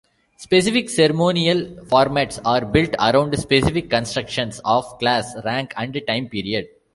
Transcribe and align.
Specific 0.35 0.89
ceremonial 0.89 1.59
formats 1.85 2.41
are 2.43 2.65
built 2.65 2.95
around 2.99 3.37
specific 3.37 3.87
constructions 3.91 4.59
of 4.65 4.83
class, 4.97 5.31
rank, 5.45 5.73
and 5.77 6.01
time 6.07 6.27
period. 6.27 6.67